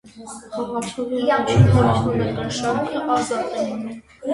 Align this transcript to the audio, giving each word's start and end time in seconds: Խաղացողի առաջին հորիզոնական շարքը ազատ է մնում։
Խաղացողի 0.55 1.21
առաջին 1.37 1.69
հորիզոնական 1.77 2.53
շարքը 2.61 3.07
ազատ 3.23 3.59
է 3.65 3.73
մնում։ 3.73 4.07